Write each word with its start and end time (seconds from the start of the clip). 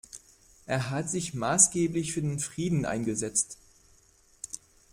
Er 0.65 0.89
hat 0.89 1.11
sich 1.11 1.35
maßgeblich 1.35 2.11
für 2.13 2.21
den 2.23 2.39
Frieden 2.39 2.85
eingesetzt. 2.87 3.59